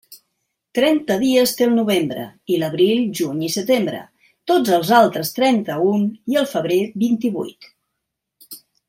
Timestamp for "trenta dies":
0.77-1.51